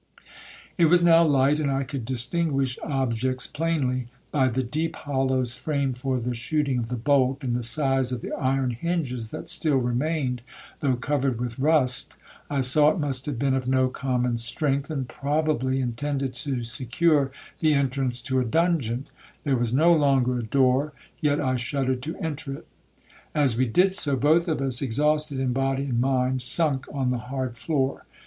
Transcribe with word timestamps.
It 0.79 0.85
was 0.85 1.03
now 1.03 1.23
light, 1.23 1.59
and 1.59 1.69
I 1.69 1.83
could 1.83 2.05
distinguish 2.05 2.79
objects 2.81 3.45
plainly. 3.45 4.07
By 4.31 4.47
the 4.47 4.63
deep 4.63 4.95
hollows 4.95 5.53
framed 5.53 5.99
for 5.99 6.19
the 6.19 6.33
shooting 6.33 6.79
of 6.79 6.89
the 6.89 6.95
bolt, 6.95 7.43
and 7.43 7.55
the 7.55 7.61
size 7.61 8.11
of 8.11 8.21
the 8.21 8.31
iron 8.33 8.71
hinges 8.71 9.29
that 9.29 9.47
still 9.47 9.77
remained, 9.77 10.41
though 10.79 10.95
covered 10.95 11.39
with 11.39 11.59
rust, 11.59 12.15
I 12.49 12.61
saw 12.61 12.89
it 12.89 12.99
must 12.99 13.27
have 13.27 13.37
been 13.37 13.53
of 13.53 13.67
no 13.67 13.89
common 13.89 14.37
strength, 14.37 14.89
and 14.89 15.07
probably 15.07 15.79
intended 15.79 16.33
to 16.33 16.63
secure 16.63 17.29
the 17.59 17.75
entrance 17.75 18.23
to 18.23 18.39
a 18.39 18.43
dungeon,—there 18.43 19.55
was 19.55 19.71
no 19.71 19.93
longer 19.93 20.39
a 20.39 20.43
door, 20.43 20.93
yet 21.19 21.39
I 21.39 21.57
shuddered 21.57 22.01
to 22.01 22.17
enter 22.17 22.53
it. 22.55 22.67
As 23.35 23.55
we 23.55 23.67
did 23.67 23.93
so, 23.93 24.15
both 24.15 24.47
of 24.47 24.61
us, 24.61 24.81
exhausted 24.81 25.39
in 25.39 25.53
body 25.53 25.83
and 25.83 26.01
mind, 26.01 26.41
sunk 26.41 26.87
on 26.91 27.11
the 27.11 27.19
hard 27.29 27.55
floor. 27.55 28.07